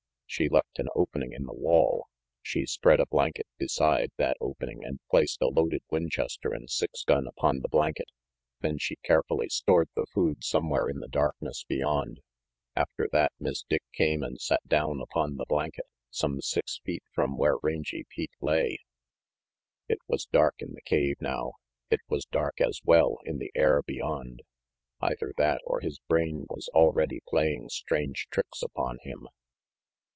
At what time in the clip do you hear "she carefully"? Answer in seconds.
8.77-9.49